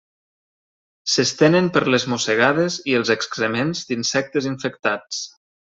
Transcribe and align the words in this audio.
S'estenen 1.15 1.69
per 1.75 1.83
les 1.95 2.07
mossegades 2.15 2.81
i 2.93 2.97
els 3.03 3.15
excrements 3.19 3.87
d'insectes 3.93 4.53
infectats. 4.55 5.27